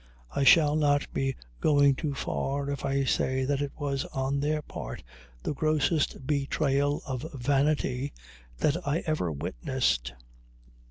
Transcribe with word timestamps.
I 0.35 0.43
shall 0.43 0.75
not 0.75 1.05
be 1.13 1.35
going 1.59 1.93
too 1.93 2.15
far 2.15 2.71
if 2.71 2.83
I 2.83 3.03
say 3.03 3.45
that 3.45 3.61
it 3.61 3.71
was 3.77 4.03
on 4.05 4.39
their 4.39 4.63
part 4.63 5.03
the 5.43 5.53
grossest 5.53 6.25
betrayal 6.25 7.03
of 7.05 7.31
vanity 7.35 8.11
that 8.57 8.77
I 8.87 9.03
ever 9.05 9.31
witnessed. 9.31 10.13